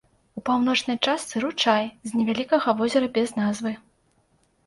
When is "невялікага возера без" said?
2.21-3.29